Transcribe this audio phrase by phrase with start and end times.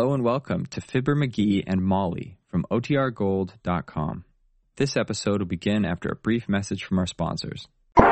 [0.00, 4.24] Hello and welcome to Fibber McGee and Molly from OTRGold.com.
[4.76, 7.68] This episode will begin after a brief message from our sponsors.
[7.96, 8.06] The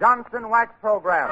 [0.00, 1.28] Johnson Wax Program.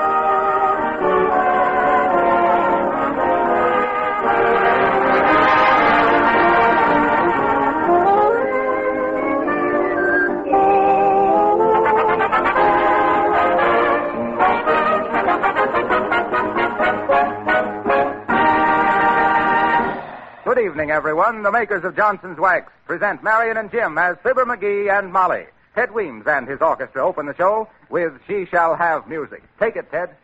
[20.56, 21.42] Good evening, everyone.
[21.42, 25.44] The makers of Johnson's Wax present Marion and Jim as Fibber McGee and Molly.
[25.74, 29.42] Ted Weems and his orchestra open the show with She Shall Have Music.
[29.60, 30.16] Take it, Ted.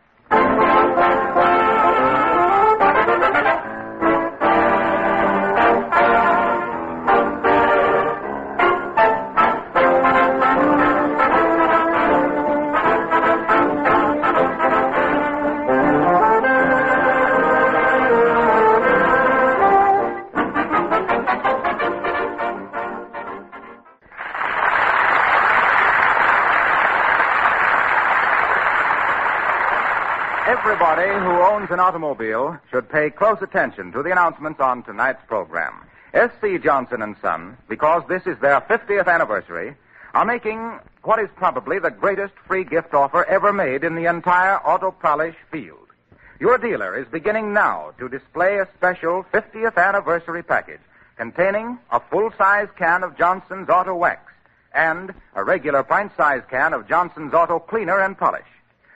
[31.93, 35.75] Automobile should pay close attention to the announcements on tonight's program.
[36.15, 36.57] S.C.
[36.57, 39.75] Johnson and Son, because this is their 50th anniversary,
[40.15, 44.57] are making what is probably the greatest free gift offer ever made in the entire
[44.65, 45.85] auto polish field.
[46.39, 50.81] Your dealer is beginning now to display a special 50th anniversary package
[51.15, 54.33] containing a full-size can of Johnson's Auto Wax
[54.73, 58.49] and a regular pint-sized can of Johnson's Auto Cleaner and Polish.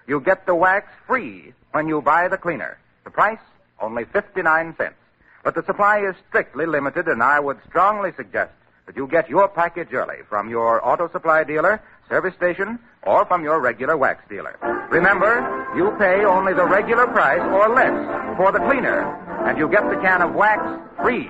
[0.08, 2.80] You get the wax free when you buy the cleaner.
[3.08, 3.40] The price,
[3.80, 4.96] only 59 cents.
[5.42, 8.52] But the supply is strictly limited, and I would strongly suggest
[8.86, 13.46] that you get your package early from your auto supply dealer, service station, or from
[13.46, 14.60] your regular wax dealer.
[14.92, 19.00] Remember, you pay only the regular price or less for the cleaner,
[19.48, 20.62] and you get the can of wax
[21.02, 21.30] free.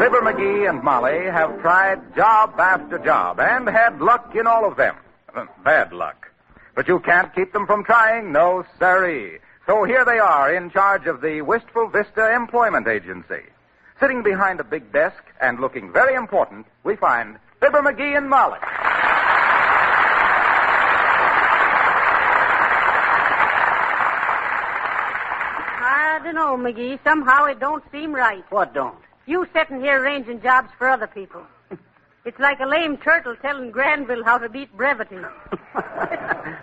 [0.00, 4.76] Fibber McGee and Molly have tried job after job and had luck in all of
[4.76, 4.96] them.
[5.64, 6.30] Bad luck.
[6.74, 9.38] But you can't keep them from trying, no siree.
[9.66, 13.42] So here they are in charge of the Wistful Vista Employment Agency.
[14.00, 18.58] Sitting behind a big desk and looking very important, we find Fibber McGee and Molly.
[25.86, 26.98] I don't know, McGee.
[27.04, 28.44] Somehow it don't seem right.
[28.50, 28.98] What don't?
[29.26, 31.42] You sitting here arranging jobs for other people.
[32.24, 35.18] It's like a lame turtle telling Granville how to beat brevity.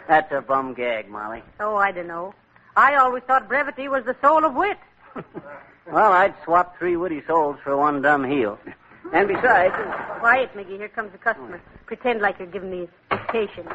[0.08, 1.44] That's a bum gag, Molly.
[1.60, 2.34] Oh, I don't know.
[2.76, 4.78] I always thought brevity was the soul of wit.
[5.92, 8.58] Well, I'd swap three witty souls for one dumb heel.
[9.12, 9.74] And besides,
[10.20, 10.78] Quiet, McGee.
[10.78, 11.60] Here comes the customer.
[11.88, 13.68] Pretend like you're giving me a dictation.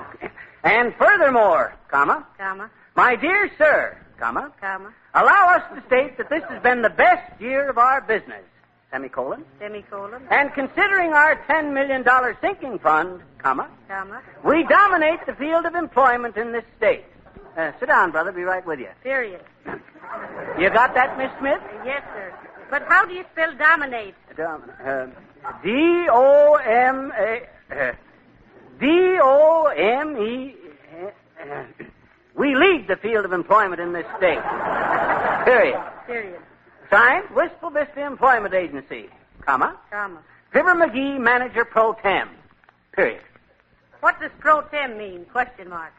[0.62, 6.44] and furthermore, comma, Comma, my dear sir, comma, comma, allow us to state that this
[6.48, 8.44] has been the best year of our business,
[9.00, 12.02] semicolon, semicolon, and considering our $10 million
[12.40, 17.04] sinking fund, comma, comma, we dominate the field of employment in this state.
[17.58, 18.32] Uh, sit down, brother.
[18.32, 18.88] Be right with you.
[19.02, 19.42] period.
[20.58, 21.60] You got that, Miss Smith?
[21.84, 22.32] Yes, sir.
[22.70, 24.14] But how do you spell dominate?
[24.36, 25.06] Dom- uh,
[25.62, 27.92] D O M A uh,
[28.80, 30.54] D O M E.
[31.42, 31.62] uh,
[32.34, 34.42] We lead the field of employment in this state.
[35.44, 35.80] Period.
[36.06, 36.40] Period.
[36.90, 39.08] Signed, Wistful Vista Employment Agency,
[39.44, 40.20] comma, Comma.
[40.52, 42.28] Fibber McGee, Manager Pro Tem.
[42.92, 43.22] Period.
[44.00, 45.24] What does pro tem mean?
[45.32, 45.92] Question mark.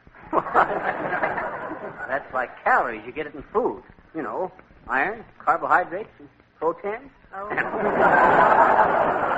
[2.07, 3.01] That's like calories.
[3.05, 3.83] You get it in food.
[4.15, 4.51] You know,
[4.87, 7.11] iron, carbohydrates, and protein.
[7.35, 7.49] Oh.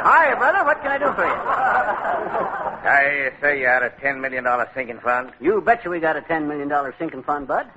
[0.06, 0.64] Hiya, brother.
[0.64, 1.34] What can I do for you?
[2.86, 5.32] I say you had a $10 million sinking fund.
[5.42, 7.68] You betcha we got a $10 million sinking fund, Bud.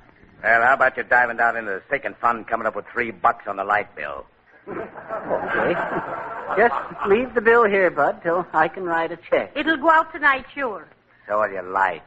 [0.43, 3.47] Well, how about you diving down into the sinking fund, coming up with three bucks
[3.47, 4.25] on the light bill?
[4.67, 5.73] Okay.
[6.57, 6.75] Just
[7.07, 9.53] leave the bill here, Bud, till I can write a check.
[9.55, 10.85] It'll go out tonight, sure.
[11.27, 12.03] So will your light.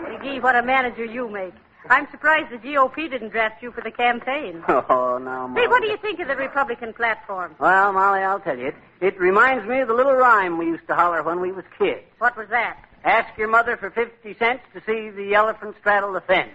[0.00, 1.54] McGee, what a manager you make.
[1.88, 4.62] I'm surprised the GOP didn't draft you for the campaign.
[4.68, 5.60] Oh, no, Molly.
[5.62, 7.54] Hey, what do you think of the Republican platform?
[7.58, 8.68] Well, Molly, I'll tell you.
[8.68, 11.64] It, it reminds me of the little rhyme we used to holler when we was
[11.78, 12.02] kids.
[12.18, 12.78] What was that?
[13.04, 16.50] Ask your mother for 50 cents to see the elephant straddle the fence.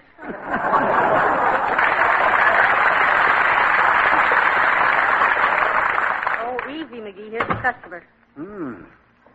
[6.40, 7.32] Oh, easy, McGee.
[7.32, 8.04] Here's the customer.
[8.36, 8.76] Hmm.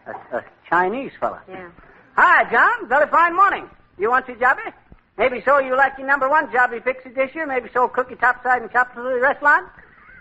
[0.06, 1.42] A, a Chinese fella.
[1.48, 1.70] Yeah.
[2.16, 2.88] Hi, John.
[2.88, 3.68] Very fine morning.
[3.98, 4.72] You want your jobby?
[5.18, 7.46] Maybe so you like your number one jobby fix it this year.
[7.46, 9.68] Maybe so cook your topside and chop to the restaurant.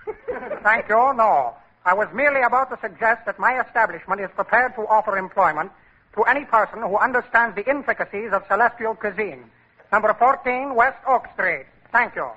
[0.64, 1.56] Thank you, no.
[1.86, 5.72] I was merely about to suggest that my establishment is prepared to offer employment
[6.16, 9.50] to any person who understands the intricacies of celestial cuisine.
[9.92, 11.66] Number 14, West Oak Street.
[11.92, 12.30] Thank you.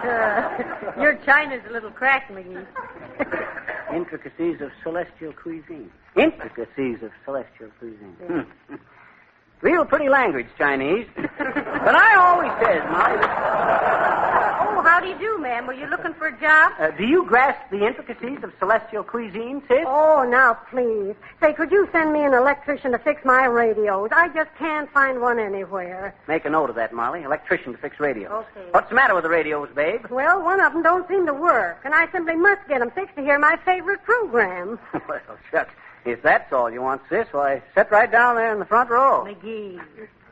[0.00, 0.48] Uh,
[0.98, 2.66] your China's a little cracked, McGee.
[3.94, 5.90] Intricacies of celestial cuisine.
[6.16, 8.16] Intricacies of celestial cuisine.
[8.26, 8.74] Hmm.
[9.62, 11.06] Real pretty language, Chinese.
[11.16, 13.18] but I always says, Molly,
[14.72, 15.66] Oh, how do you do, ma'am?
[15.66, 16.72] Were you looking for a job?
[16.78, 19.84] uh, do you grasp the intricacies of celestial cuisine, sis?
[19.86, 21.14] Oh, now please.
[21.42, 24.08] Say, could you send me an electrician to fix my radios?
[24.12, 26.14] I just can't find one anywhere.
[26.26, 27.22] Make a note of that, Molly.
[27.22, 28.30] Electrician to fix radios.
[28.56, 28.68] Okay.
[28.70, 30.06] What's the matter with the radios, babe?
[30.08, 33.16] Well, one of them don't seem to work, and I simply must get them fixed
[33.16, 34.78] to hear my favorite program.
[35.08, 35.20] well,
[35.50, 35.74] shucks.
[36.04, 39.24] If that's all you want, sis, why, sit right down there in the front row.
[39.26, 39.80] McGee.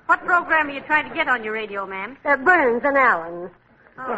[0.07, 2.17] What program are you trying to get on your radio, ma'am?
[2.25, 3.51] Uh, Burns and Allen.
[3.99, 4.05] Oh.
[4.05, 4.15] oh,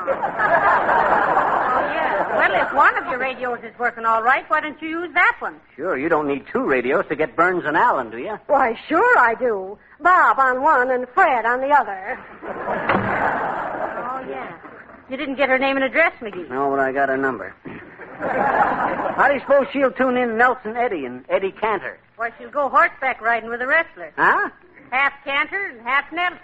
[1.92, 2.36] yeah.
[2.36, 5.36] Well, if one of your radios is working all right, why don't you use that
[5.40, 5.58] one?
[5.74, 8.38] Sure, you don't need two radios to get Burns and Allen, do you?
[8.46, 9.78] Why, sure I do.
[10.00, 12.18] Bob on one and Fred on the other.
[12.42, 14.58] Oh, yeah.
[15.08, 16.48] You didn't get her name and address, McGee.
[16.48, 17.54] No, but I got her number.
[18.20, 21.98] How do you suppose she'll tune in Nelson Eddy and Eddie Cantor?
[22.16, 24.12] Why, she'll go horseback riding with a wrestler.
[24.16, 24.50] Huh?
[24.90, 26.38] Half Cantor and half Nelson.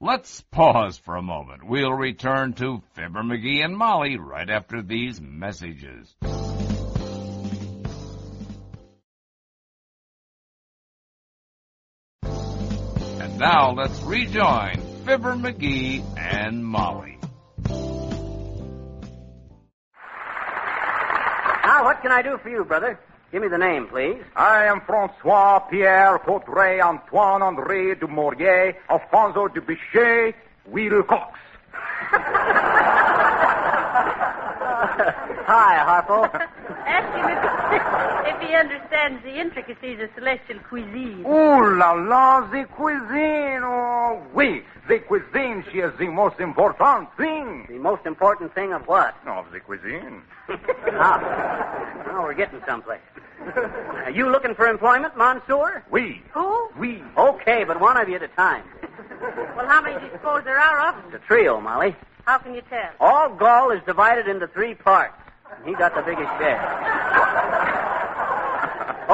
[0.00, 1.62] Let's pause for a moment.
[1.62, 6.16] We'll return to Fibber McGee and Molly right after these messages.
[12.22, 17.18] And now let's rejoin Fibber McGee and Molly.
[21.64, 22.96] Now, what can I do for you, brother?
[23.32, 24.22] Give me the name, please.
[24.36, 30.36] I am Francois Pierre Coudray Antoine André de Maurier Alfonso de Bichet
[30.66, 31.36] Wilcox.
[35.50, 36.22] Hi, Harpo.
[36.86, 37.26] Ask him
[38.26, 41.24] if, if he understands the intricacies of celestial cuisine.
[41.26, 43.60] Ooh la la, the cuisine.
[43.62, 47.66] Oh, oui, the cuisine, she is the most important thing.
[47.68, 49.14] The most important thing of what?
[49.26, 50.22] Of the cuisine.
[50.48, 50.58] now,
[50.92, 53.00] ah, now we're getting someplace.
[53.56, 55.82] Are you looking for employment, Monsieur?
[55.90, 56.68] Oui, Who?
[56.78, 57.02] oui.
[57.16, 58.64] Okay, but one of you at a time.
[59.56, 61.04] Well, how many do you suppose there are of them?
[61.14, 61.94] It's a trio, Molly.
[62.26, 62.90] How can you tell?
[63.00, 65.14] All Gaul is divided into three parts.
[65.56, 67.68] and He got the biggest share.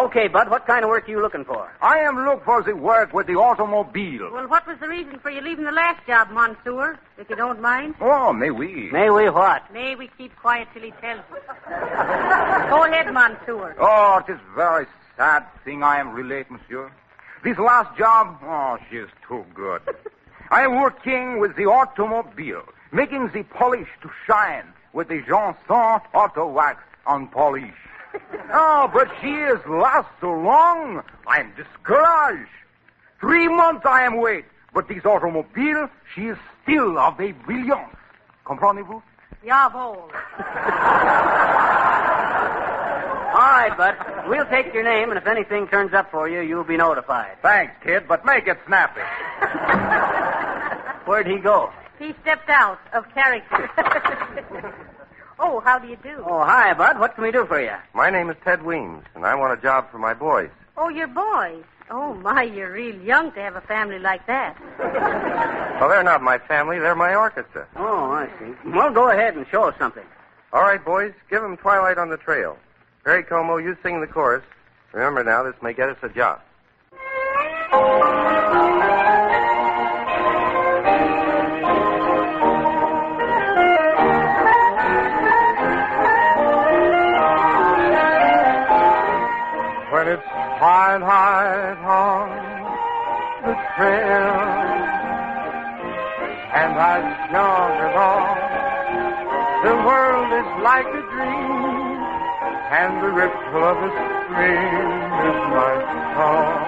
[0.07, 1.69] Okay, Bud, what kind of work are you looking for?
[1.83, 4.31] I am look for the work with the automobile.
[4.33, 7.61] Well, what was the reason for you leaving the last job, Monsieur, if you don't
[7.61, 7.97] mind?
[8.01, 8.89] Oh, may we?
[8.93, 9.69] May we what?
[9.73, 11.43] May we keep quiet till he tells us.
[12.71, 13.75] Go ahead, Monsieur.
[13.81, 14.87] Oh, it is very
[15.17, 16.93] sad thing I am relate, monsieur.
[17.43, 19.83] This last job, oh, she is too good.
[20.53, 22.63] I am working with the automobile,
[22.93, 27.75] making the polish to shine with the Janson auto wax on polish.
[28.53, 32.51] Oh, but she is last so long, I am discouraged.
[33.21, 37.95] Three months I am wait, but this automobile, she is still of a brilliance.
[38.45, 39.03] Comprenez-vous?
[39.45, 40.11] Jawohl.
[43.37, 43.97] All right, Bud.
[44.29, 47.37] We'll take your name, and if anything turns up for you, you'll be notified.
[47.43, 49.01] Thanks, kid, but make it snappy.
[51.07, 51.71] Where'd he go?
[51.99, 53.71] He stepped out of character.
[55.67, 56.23] How do you do?
[56.25, 57.01] Oh, hi, Bud.
[57.01, 57.73] What can we do for you?
[57.93, 60.49] My name is Ted Weems, and I want a job for my boys.
[60.77, 61.65] Oh, your boys.
[61.91, 64.57] Oh, my, you're real young to have a family like that.
[65.77, 67.67] Well, they're not my family, they're my orchestra.
[67.77, 68.71] Oh, I see.
[68.71, 70.05] Well, go ahead and show us something.
[70.55, 72.57] All right, boys, give them Twilight on the Trail.
[73.05, 74.43] Perry Como, you sing the chorus.
[74.93, 76.41] Remember now, this may get us a job.
[90.67, 92.29] It's twilight on
[93.47, 94.35] the trail
[96.55, 96.99] and I
[97.31, 98.39] jog along.
[99.63, 102.03] The world is like a dream
[102.73, 103.91] and the ripple of the
[104.27, 104.91] stream
[105.31, 105.75] is my
[106.17, 106.59] song.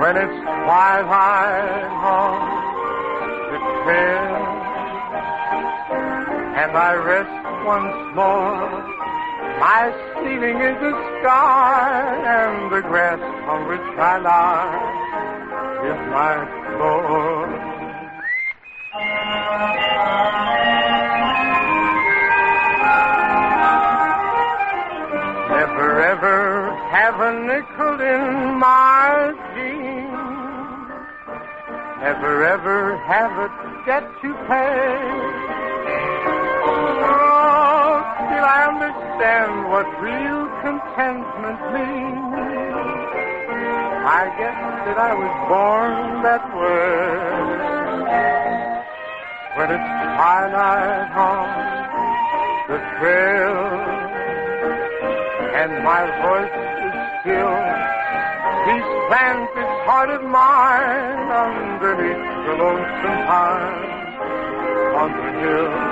[0.00, 1.31] When it's twilight
[6.74, 8.92] I rest once more.
[9.60, 15.02] My ceiling is the sky, and the grass on which I lie
[15.90, 16.34] is my
[16.76, 17.31] floor.
[44.22, 44.54] I guess
[44.86, 47.42] that I was born that way.
[49.58, 51.46] When it's twilight on
[52.70, 53.58] the trail
[55.58, 56.54] and my voice
[56.86, 57.58] is still,
[58.62, 63.90] these plans this heart of mine underneath the lonesome pine
[65.02, 65.91] on the hill.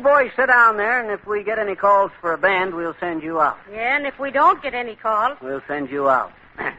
[0.00, 2.96] You boys sit down there, and if we get any calls for a band, we'll
[3.00, 3.58] send you out.
[3.70, 6.32] Yeah, and if we don't get any calls, We'll send you out.
[6.56, 6.72] there's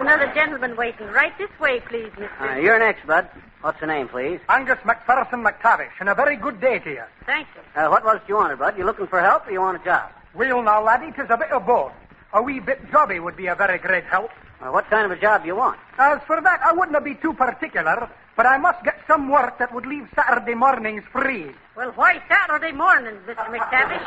[0.00, 1.06] another gentleman waiting.
[1.08, 2.30] Right this way, please, mister.
[2.40, 3.28] Uh, you're next, Bud.
[3.60, 4.40] What's the name, please?
[4.48, 7.02] Angus McPherson McTavish, and a very good day to you.
[7.26, 7.60] Thank you.
[7.82, 8.78] Uh, what was it you wanted, Bud?
[8.78, 10.10] You looking for help or you want a job?
[10.34, 11.92] Well, now, laddie, 'tis a bit of both.
[12.32, 14.30] A wee bit jobby would be a very great help.
[14.62, 15.78] Uh, what kind of a job do you want?
[15.98, 19.74] As for that, I wouldn't be too particular, but I must get some work that
[19.74, 21.50] would leave Saturday mornings free.
[21.76, 23.48] Well, why Saturday mornings, Mr.
[23.50, 24.06] McTavish?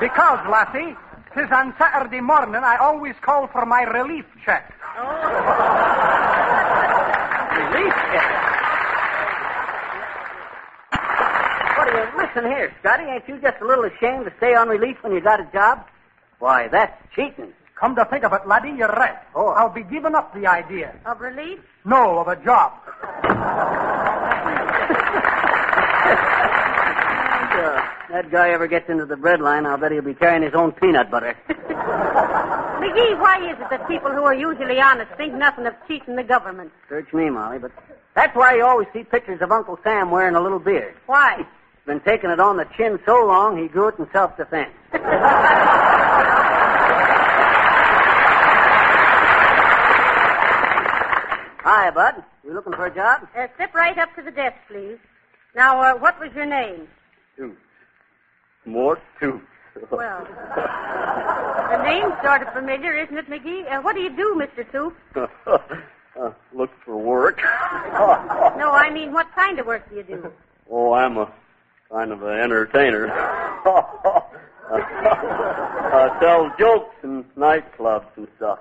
[0.00, 0.96] Because, lassie,
[1.34, 4.72] 'tis on Saturday morning I always call for my relief check.
[4.96, 5.02] Oh.
[7.60, 8.30] Relief check.
[11.76, 13.04] What do you listen here, Scotty?
[13.04, 15.84] Ain't you just a little ashamed to stay on relief when you got a job?
[16.38, 17.52] Why, that's cheating.
[17.80, 19.16] Come to think of it, laddie, you're right.
[19.34, 19.48] Oh.
[19.48, 20.94] I'll be giving up the idea.
[21.06, 21.60] Of relief?
[21.84, 22.72] No, of a job.
[28.10, 30.72] That guy ever gets into the bread line, I'll bet he'll be carrying his own
[30.72, 31.36] peanut butter.
[31.48, 36.24] McGee, why is it that people who are usually honest think nothing of cheating the
[36.24, 36.72] government?
[36.88, 37.70] Search me, Molly, but
[38.14, 40.94] that's why you always see pictures of Uncle Sam wearing a little beard.
[41.06, 41.36] Why?
[41.36, 44.70] He's Been taking it on the chin so long he grew it in self-defense.
[51.80, 52.22] Hi, Bud.
[52.44, 53.26] You looking for a job?
[53.34, 54.98] Uh, step right up to the desk, please.
[55.56, 56.86] Now, uh, what was your name?
[57.38, 57.56] Tooth.
[58.66, 59.40] More tooth.
[59.90, 60.26] Well,
[61.70, 63.72] the name's sort of familiar, isn't it, McGee?
[63.72, 64.62] Uh, what do you do, Mr.
[64.70, 64.92] Toop?
[66.20, 67.40] uh, look for work.
[68.58, 70.30] No, I mean, what kind of work do you do?
[70.70, 71.32] oh, I'm a
[71.90, 73.10] kind of an entertainer.
[73.10, 74.20] uh,
[76.20, 78.58] tell jokes in nightclubs and stuff.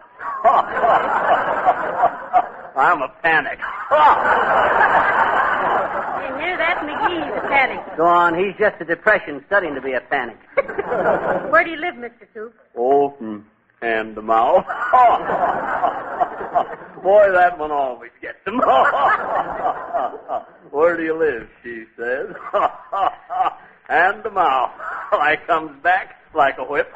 [2.79, 3.59] I'm a panic.
[6.29, 7.25] You knew that, McGee?
[7.25, 7.79] He's a panic.
[7.97, 8.35] Go on.
[8.37, 10.37] He's just a depression studying to be a panic.
[11.51, 12.27] Where do you live, Mr.
[12.35, 12.51] Toop?
[12.77, 13.45] Oh, from
[13.81, 14.65] hand to mouth.
[17.03, 18.59] Boy, that one always gets him.
[20.71, 21.47] Where do you live?
[21.63, 22.27] She says.
[23.87, 24.71] hand to mouth.
[25.11, 26.91] I comes back like a whip.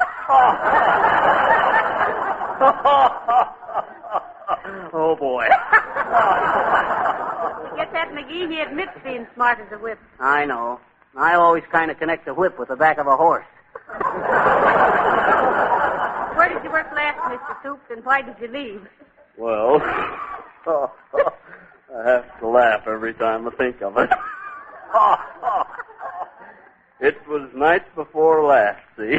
[4.92, 5.44] oh boy.
[7.76, 8.50] Get that, McGee?
[8.50, 9.98] He admits being smart as a whip.
[10.18, 10.80] I know.
[11.16, 13.46] I always kind of connect the whip with the back of a horse.
[16.36, 17.62] Where did you work last, Mr.
[17.62, 18.88] Toop, and why did you leave?
[19.36, 19.80] Well,
[20.66, 20.90] I
[22.04, 24.10] have to laugh every time I think of it.
[27.00, 29.18] it was night before last, see?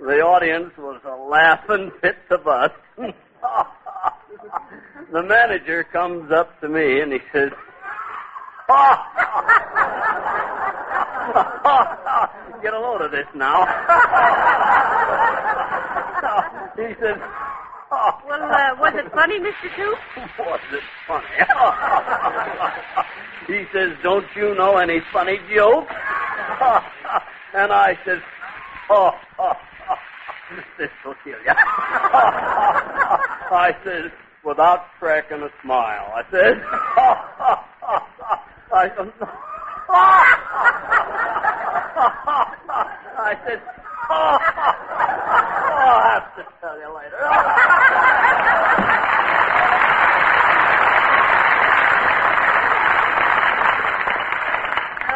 [0.00, 2.74] The audience was a laughing fit to bust.
[5.12, 7.50] the manager comes up to me and he says,
[12.62, 13.64] Get a load of this now.
[16.76, 17.16] he says,
[17.90, 19.68] Well, uh, was it funny, Mr.
[19.76, 19.98] Toop?
[20.38, 21.26] Was it funny?
[23.46, 25.94] he says, Don't you know any funny jokes?
[27.54, 28.20] and I says,
[28.90, 29.12] Oh,
[30.78, 31.54] this will kill you.
[33.50, 34.12] I said,
[34.44, 36.12] without cracking a smile.
[36.14, 36.62] I said,
[38.72, 39.12] I said,
[43.18, 43.60] I said,
[45.78, 47.18] I'll have to tell you later.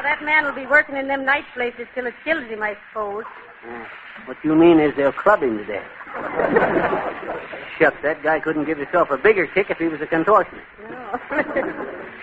[0.02, 3.24] that man will be working in them night places till it kills him, I suppose.
[3.64, 3.86] Yeah.
[4.26, 5.86] What you mean is they'll club him to death.
[7.78, 10.60] Shucks, that guy couldn't give himself a bigger kick if he was a contortionist.
[10.88, 11.18] No.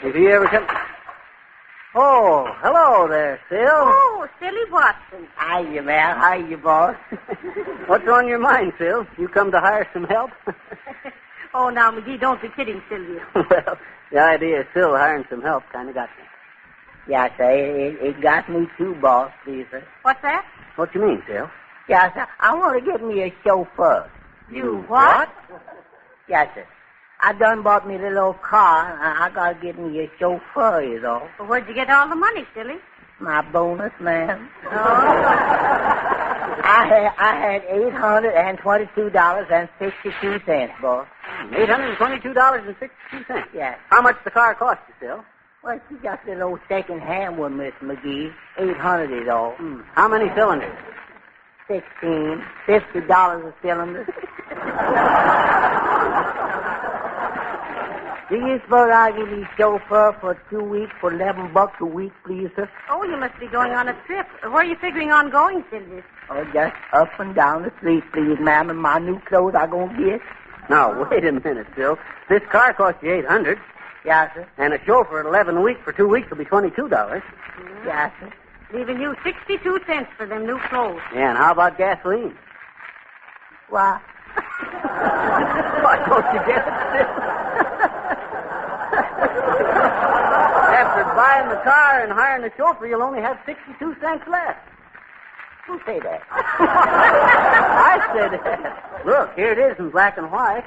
[0.03, 0.65] If he ever come...
[1.96, 3.67] Oh, hello there, Phil.
[3.67, 5.27] oh, Silly Watson.
[5.39, 6.46] Hiya, man.
[6.46, 6.96] Hiya, boss.
[7.88, 9.08] What's on your mind, Phil?
[9.17, 10.31] You come to hire some help?
[11.53, 13.17] Oh, now, McGee, don't be kidding, Silly.
[13.36, 13.77] well,
[14.12, 16.24] the idea of Phil hiring some help kind of got me.
[17.08, 17.50] Yes, sir.
[17.51, 19.84] It, it got me too, boss, please, sir.
[20.03, 20.46] What's that?
[20.76, 21.50] What you mean, Phil?
[21.88, 22.28] Yes, sir.
[22.40, 24.10] I want to get me a chauffeur.
[24.52, 25.30] You what?
[26.28, 26.66] Yes, sir.
[27.22, 28.94] I done bought me a little old car.
[28.94, 31.28] and I, I got to get me a chauffeur, is all.
[31.40, 32.76] Well, where'd you get all the money, Silly?
[33.20, 34.50] My bonus, man.
[34.72, 36.66] Oh.
[36.72, 41.08] I had I had eight hundred and twenty-two dollars and sixty-two cents, boss.
[41.56, 43.48] Eight hundred and twenty-two dollars and sixty-two cents.
[43.54, 43.78] Yes.
[43.90, 45.26] How much the car cost you, Phil?
[45.63, 48.34] Well, she got this old second-hand one, Miss McGee.
[48.58, 49.51] Eight hundred is all.
[49.54, 49.82] Hmm.
[49.94, 50.75] How many cylinders?
[51.68, 52.44] Sixteen.
[52.66, 54.06] Fifty dollars a cylinder.
[58.30, 62.13] Do you suppose I'll give you chauffeur for two weeks for eleven bucks a week,
[62.25, 62.70] please, sir?
[62.89, 64.28] Oh, you must be going on a trip.
[64.44, 66.04] Where are you figuring on going, Silly?
[66.30, 69.98] Oh, just up and down the street, please, ma'am, and my new clothes I gonna
[69.98, 70.22] get.
[70.70, 71.98] Now, wait a minute, Phil.
[72.30, 73.60] This car cost you eight hundred,
[74.06, 74.48] Yes, sir.
[74.58, 77.24] and a chauffeur at eleven a week for two weeks will be twenty-two dollars.
[77.86, 78.32] Yes, sir.
[78.74, 81.01] Leaving you 62 cents for them new clothes.
[81.13, 82.38] Yeah, and how about gasoline?
[83.70, 84.00] Why?
[84.36, 87.08] Why don't you get it,
[90.79, 94.60] After buying the car and hiring the chauffeur, you'll only have 62 cents left.
[95.65, 96.22] Who say that?
[96.32, 99.01] I said that.
[99.06, 100.63] Look, here it is in black and white.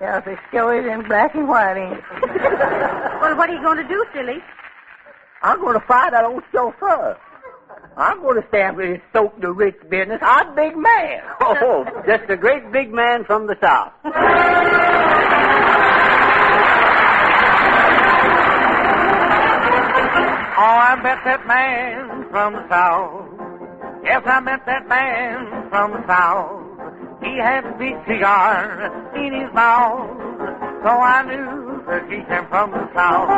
[0.00, 2.04] Yes, they show it in black and white, ain't it?
[3.20, 4.38] Well, what are you going to do, Silly?
[5.42, 7.18] I'm going to fire that old chauffeur.
[7.98, 10.20] I'm going to stand for this soak the rich business.
[10.22, 11.20] I'm a big man.
[11.42, 13.92] Oh, just a great big man from the South.
[20.62, 23.24] Oh, I met that man from the south.
[24.04, 26.59] Yes, I met that man from the south.
[27.22, 30.16] He had a big cigar in his mouth,
[30.82, 33.28] so I knew that he came from the south.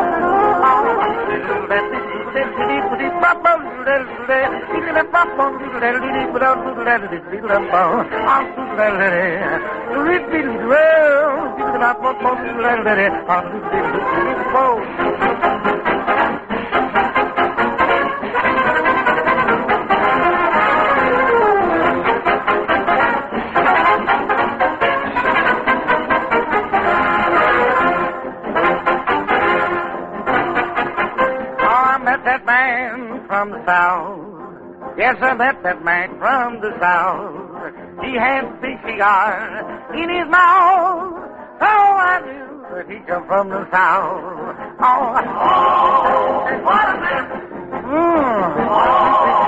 [35.02, 37.74] Yes, I met that man from the south.
[38.06, 41.26] He had a big cigar in his mouth.
[41.58, 44.54] So I knew that he come from the south.
[44.78, 47.42] Oh, oh what a man!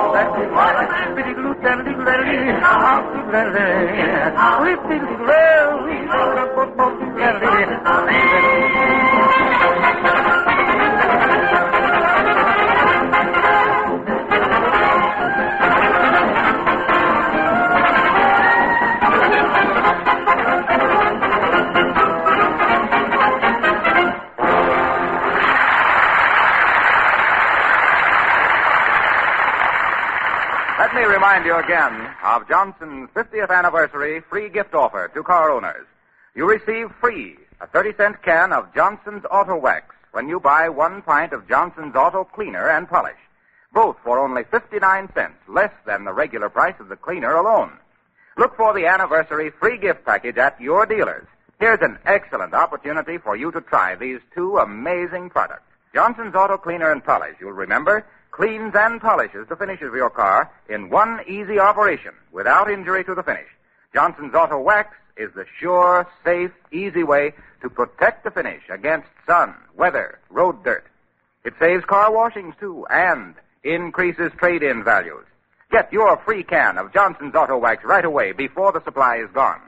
[0.04, 0.34] Let
[8.08, 9.23] me
[31.34, 35.84] remind you again of Johnson's 50th anniversary free gift offer to car owners.
[36.36, 41.02] You receive free a 30 cent can of Johnson's Auto Wax when you buy one
[41.02, 43.18] pint of Johnson's Auto Cleaner and Polish.
[43.72, 47.72] Both for only 59 cents, less than the regular price of the cleaner alone.
[48.38, 51.26] Look for the anniversary free gift package at your dealers.
[51.58, 55.66] Here's an excellent opportunity for you to try these two amazing products.
[55.92, 60.50] Johnson's Auto Cleaner and Polish, you'll remember, cleans and polishes the finishes of your car
[60.68, 63.46] in one easy operation without injury to the finish.
[63.94, 69.54] Johnson's Auto Wax is the sure, safe, easy way to protect the finish against sun,
[69.76, 70.84] weather, road dirt.
[71.44, 75.24] It saves car washings too and increases trade-in values.
[75.70, 79.60] Get your free can of Johnson's Auto Wax right away before the supply is gone.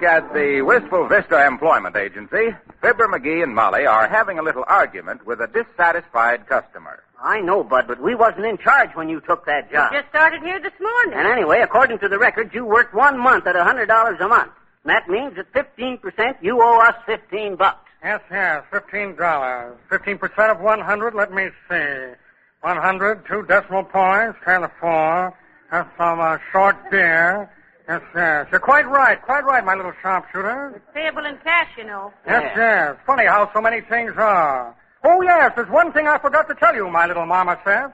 [0.00, 4.64] Back at the Wistful Vista Employment Agency, Fibber McGee and Molly are having a little
[4.66, 7.02] argument with a dissatisfied customer.
[7.22, 9.92] I know, Bud, but we wasn't in charge when you took that job.
[9.92, 11.18] Just started here this morning.
[11.18, 14.28] And anyway, according to the records, you worked one month at a hundred dollars a
[14.28, 14.52] month.
[14.84, 16.00] And that means at 15%
[16.40, 17.86] you owe us 15 bucks.
[18.02, 19.76] Yes, yes, fifteen dollars.
[19.90, 21.14] Fifteen percent of one hundred.
[21.14, 22.14] Let me see.
[22.62, 25.36] One hundred, two decimal points, ten to four.
[25.70, 27.50] That's some uh, short beer.
[27.90, 28.46] Yes, yes.
[28.52, 30.74] You're quite right, quite right, my little sharpshooter.
[30.76, 32.12] It's payable in cash, you know.
[32.24, 32.96] Yes, yes.
[33.04, 34.76] Funny how so many things are.
[35.02, 37.90] Oh, yes, there's one thing I forgot to tell you, my little mama says.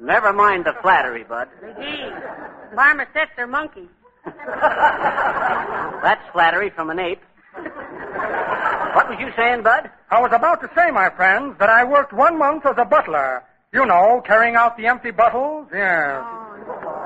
[0.00, 1.46] Never mind the flattery, Bud.
[1.62, 3.88] McGee, marmosets are monkeys.
[4.24, 7.22] That's flattery from an ape.
[7.54, 9.90] What was you saying, Bud?
[10.10, 13.44] I was about to say, my friends, that I worked one month as a butler.
[13.72, 15.68] You know, carrying out the empty bottles.
[15.72, 16.20] Yes.
[16.20, 16.39] Oh.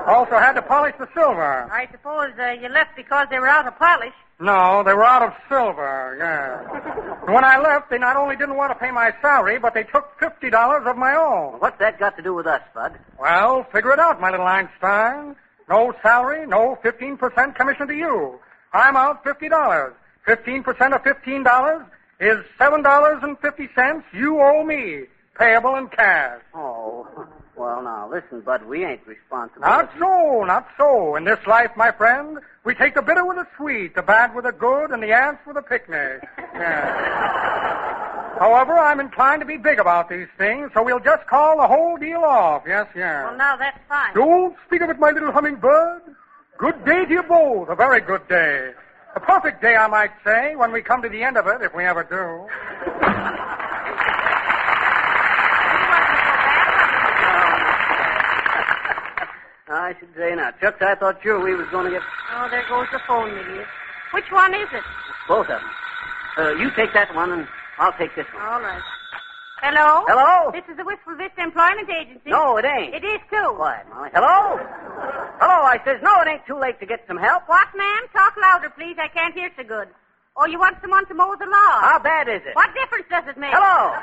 [0.05, 1.69] Also had to polish the silver.
[1.71, 4.13] I suppose uh, you left because they were out of polish.
[4.39, 7.15] No, they were out of silver, yeah.
[7.25, 9.83] And when I left, they not only didn't want to pay my salary, but they
[9.83, 11.59] took fifty dollars of my own.
[11.59, 12.99] What's that got to do with us, Bud?
[13.19, 15.35] Well, figure it out, my little Einstein.
[15.69, 18.39] No salary, no fifteen percent commission to you.
[18.73, 19.93] I'm out fifty dollars.
[20.25, 21.83] Fifteen percent of fifteen dollars
[22.19, 25.05] is seven dollars and fifty cents you owe me,
[25.39, 26.41] payable in cash.
[26.53, 27.07] Oh,
[27.57, 29.61] well, now, listen, Bud, we ain't responsible.
[29.61, 31.15] Not so, not so.
[31.15, 34.45] In this life, my friend, we take the bitter with the sweet, the bad with
[34.45, 36.23] the good, and the ants with the picnic.
[36.55, 38.39] Yeah.
[38.39, 41.95] However, I'm inclined to be big about these things, so we'll just call the whole
[41.97, 42.63] deal off.
[42.67, 43.23] Yes, yes.
[43.25, 44.13] Well, now that's fine.
[44.13, 46.01] Don't speak of it, my little hummingbird.
[46.57, 47.69] Good day to you both.
[47.69, 48.71] A very good day.
[49.15, 51.73] A perfect day, I might say, when we come to the end of it, if
[51.73, 52.47] we ever do.
[59.85, 60.59] I should say not.
[60.59, 62.01] Chuck, I thought sure we was going to get
[62.33, 63.65] Oh, there goes the phone, McGee.
[64.17, 64.83] Which one is it?
[65.27, 65.69] both of them.
[66.37, 68.41] Uh, you take that one, and I'll take this one.
[68.41, 68.81] All right.
[69.61, 70.03] Hello?
[70.09, 70.51] Hello?
[70.51, 72.29] This is the Wistful Vista Employment Agency.
[72.29, 72.93] No, it ain't.
[72.93, 73.53] It is, too.
[73.55, 74.09] Quiet, Molly.
[74.13, 74.57] Hello?
[75.41, 77.43] Hello, I says, no, it ain't too late to get some help.
[77.47, 78.03] What, ma'am?
[78.13, 78.97] Talk louder, please.
[79.01, 79.87] I can't hear so good.
[80.37, 81.79] Oh, you want someone to mow the lawn?
[81.81, 82.53] How bad is it?
[82.55, 83.53] What difference does it make?
[83.53, 83.93] Hello?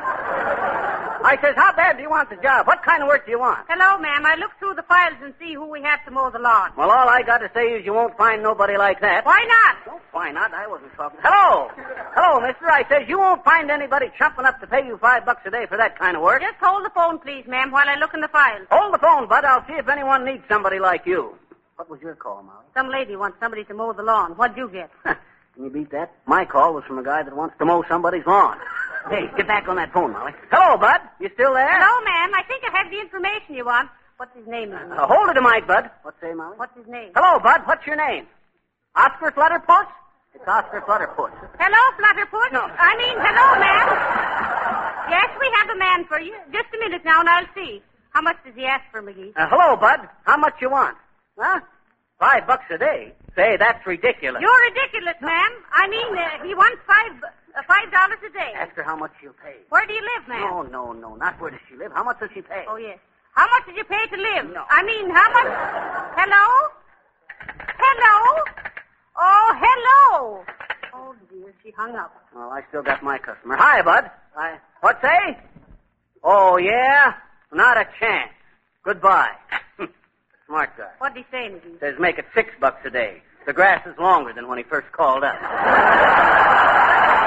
[1.24, 2.66] I says, how bad do you want the job?
[2.66, 3.66] What kind of work do you want?
[3.68, 4.26] Hello, ma'am.
[4.26, 6.72] I look through the files and see who we have to mow the lawn.
[6.76, 9.24] Well, all I got to say is you won't find nobody like that.
[9.24, 9.94] Why not?
[9.94, 10.52] Oh, why not?
[10.52, 11.20] I wasn't talking.
[11.22, 11.70] Hello?
[12.14, 12.68] Hello, mister.
[12.68, 15.66] I says you won't find anybody chumping up to pay you five bucks a day
[15.68, 16.42] for that kind of work.
[16.42, 18.66] Just hold the phone, please, ma'am, while I look in the files.
[18.70, 19.44] Hold the phone, Bud.
[19.44, 21.34] I'll see if anyone needs somebody like you.
[21.76, 22.66] What was your call, Molly?
[22.74, 24.32] Some lady wants somebody to mow the lawn.
[24.32, 24.90] What'd you get?
[25.54, 26.12] Can you beat that?
[26.26, 28.58] My call was from a guy that wants to mow somebody's lawn.
[29.10, 30.32] Hey, get back on that phone, Molly.
[30.50, 31.00] Hello, Bud.
[31.20, 31.68] You still there?
[31.68, 32.30] Hello, ma'am.
[32.34, 33.90] I think I have the information you want.
[34.16, 34.70] What's his name?
[34.70, 34.92] ma'am?
[34.92, 35.90] Uh, hold it a mic, Bud.
[36.02, 36.56] What's say, Molly?
[36.56, 37.10] What's his name?
[37.14, 37.62] Hello, Bud.
[37.66, 38.26] What's your name?
[38.94, 39.88] Oscar Flutterpuss?
[40.34, 41.32] It's Oscar Flutterpuss.
[41.58, 42.52] Hello, Flutterfoot.
[42.52, 42.62] No.
[42.62, 43.86] I mean, hello, ma'am.
[45.10, 46.36] yes, we have a man for you.
[46.52, 47.82] Just a minute now, and I'll see.
[48.10, 49.32] How much does he ask for, McGee?
[49.36, 50.08] Uh, hello, Bud.
[50.24, 50.96] How much you want?
[51.38, 51.60] Huh?
[52.20, 53.12] Five bucks a day?
[53.34, 54.40] Say, that's ridiculous.
[54.40, 55.52] You're ridiculous, ma'am.
[55.72, 57.18] I mean, uh, he wants five
[57.56, 58.52] uh, five dollars a day.
[58.56, 59.56] Ask her how much she'll pay.
[59.68, 60.40] Where do you live, ma'am?
[60.40, 61.14] No, no, no.
[61.16, 61.92] Not where does she live.
[61.94, 62.64] How much does she pay?
[62.68, 62.98] Oh, yes.
[63.34, 64.52] How much did you pay to live?
[64.52, 64.64] No.
[64.68, 65.48] I mean, how much?
[66.16, 66.68] Hello?
[67.78, 68.44] Hello?
[69.16, 70.44] Oh, hello.
[70.94, 72.14] Oh, dear, she hung up.
[72.34, 73.56] Well, I still got my customer.
[73.56, 74.10] Hi, Bud.
[74.36, 74.58] I...
[74.80, 75.38] What say?
[76.22, 77.14] Oh, yeah?
[77.52, 78.32] Not a chance.
[78.84, 79.32] Goodbye.
[80.46, 80.90] Smart guy.
[80.98, 81.80] What'd he say, McGee?
[81.80, 83.22] Says make it six bucks a day.
[83.46, 85.34] The grass is longer than when he first called up.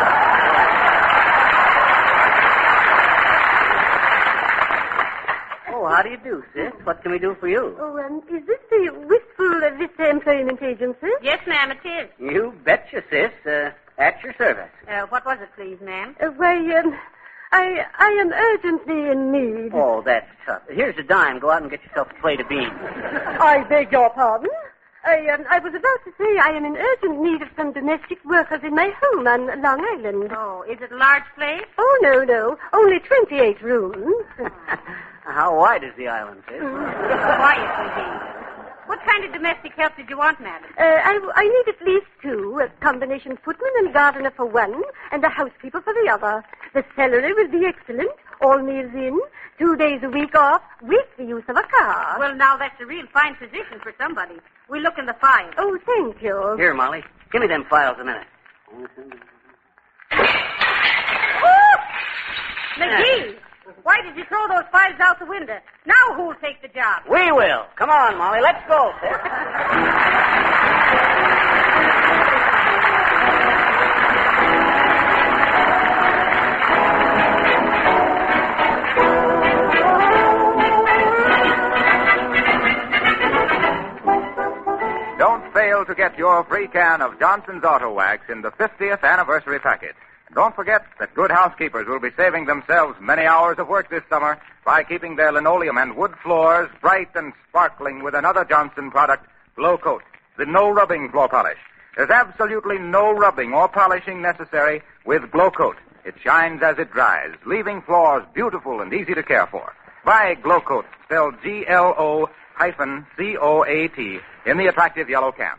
[5.85, 6.73] oh, how do you do, sis?
[6.83, 7.75] What can we do for you?
[7.79, 11.07] Oh, um, is this the Wistful Vista Employment Agency?
[11.21, 12.09] Yes, ma'am, it is.
[12.19, 13.31] You betcha, sis.
[13.45, 14.69] Uh, at your service.
[14.87, 16.15] Uh, what was it, please, ma'am?
[16.19, 16.93] Uh, why, um,
[17.51, 19.71] I, I am urgently in need.
[19.73, 20.63] Oh, that's tough.
[20.69, 21.39] Here's a dime.
[21.39, 22.73] Go out and get yourself a plate of beans.
[22.73, 24.49] I beg your pardon.
[25.05, 28.23] I, um, I was about to say I am in urgent need of some domestic
[28.25, 30.31] workers in my home on Long Island.
[30.35, 31.65] Oh, is it a large place?
[31.77, 32.57] Oh, no, no.
[32.73, 34.25] Only 28 rooms.
[35.23, 36.59] How wide is the island, sis?
[36.59, 38.35] Quiet, McGee.
[38.87, 40.69] What kind of domestic help did you want, madam?
[40.77, 45.23] Uh, I, I need at least two, a combination footman and gardener for one, and
[45.23, 46.43] a housekeeper for the other.
[46.73, 48.11] The salary will be excellent,
[48.41, 49.19] all meals in,
[49.57, 52.17] two days a week off, with the use of a car.
[52.19, 54.35] Well, now, that's a real fine position for somebody.
[54.69, 55.53] We look in the files.
[55.57, 56.55] Oh, thank you.
[56.57, 57.03] Here, Molly.
[57.31, 58.27] Give me them files a minute.
[62.77, 63.35] McGee,
[63.83, 65.57] why did you throw those files out the window?
[65.85, 67.03] Now who'll take the job?
[67.09, 67.65] We will.
[67.75, 68.41] Come on, Molly.
[68.41, 68.91] Let's go,
[85.83, 89.95] to get your free can of Johnson's Auto Wax in the 50th anniversary package.
[90.27, 94.03] And don't forget that good housekeepers will be saving themselves many hours of work this
[94.09, 99.27] summer by keeping their linoleum and wood floors bright and sparkling with another Johnson product,
[99.55, 100.03] Glo-Coat,
[100.37, 101.57] the no rubbing floor polish.
[101.97, 105.77] There's absolutely no rubbing or polishing necessary with Glo-Coat.
[106.05, 109.73] It shines as it dries, leaving floors beautiful and easy to care for.
[110.05, 115.55] Buy Glo-Coat, spelled G-L-O hyphen C-O-A-T, in the attractive yellow can.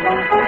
[0.00, 0.39] You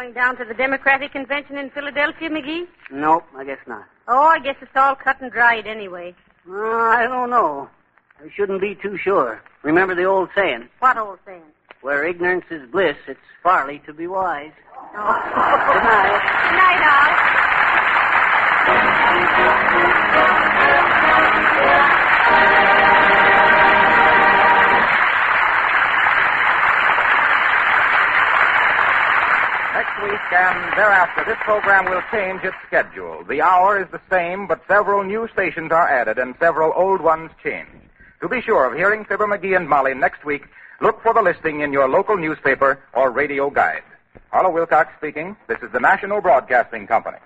[0.00, 2.66] going down to the Democratic Convention in Philadelphia, McGee?
[2.90, 3.84] Nope, I guess not.
[4.08, 6.14] Oh, I guess it's all cut and dried anyway.
[6.48, 7.68] Uh, I don't know.
[8.18, 9.42] I shouldn't be too sure.
[9.62, 11.42] Remember the old saying, What old saying?
[11.82, 14.52] where ignorance is bliss, it's farly to be wise.
[14.96, 15.12] Oh.
[15.68, 16.20] Good night.
[16.48, 17.30] Good night, Al.
[22.70, 22.99] Next
[30.02, 33.24] week and thereafter, this program will change its schedule.
[33.24, 37.30] The hour is the same, but several new stations are added and several old ones
[37.42, 37.70] changed.
[38.20, 40.44] To be sure of hearing Fibber McGee and Molly next week,
[40.80, 43.82] look for the listing in your local newspaper or radio guide.
[44.30, 45.36] Harlow Wilcox speaking.
[45.48, 47.18] This is the National Broadcasting Company.